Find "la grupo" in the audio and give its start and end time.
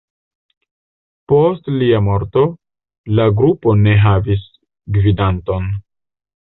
3.21-3.77